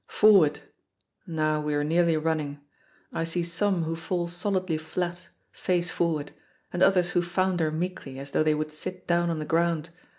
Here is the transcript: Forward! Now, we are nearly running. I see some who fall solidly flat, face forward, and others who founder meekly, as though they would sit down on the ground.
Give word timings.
Forward! 0.07 0.61
Now, 1.27 1.61
we 1.61 1.75
are 1.75 1.83
nearly 1.83 2.17
running. 2.17 2.59
I 3.13 3.23
see 3.23 3.43
some 3.43 3.83
who 3.83 3.95
fall 3.95 4.27
solidly 4.27 4.79
flat, 4.79 5.27
face 5.51 5.91
forward, 5.91 6.31
and 6.73 6.81
others 6.81 7.11
who 7.11 7.21
founder 7.21 7.69
meekly, 7.69 8.17
as 8.17 8.31
though 8.31 8.41
they 8.41 8.55
would 8.55 8.71
sit 8.71 9.05
down 9.05 9.29
on 9.29 9.37
the 9.37 9.45
ground. 9.45 9.91